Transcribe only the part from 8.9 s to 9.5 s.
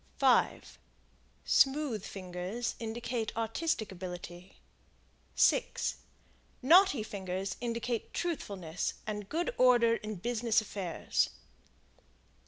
and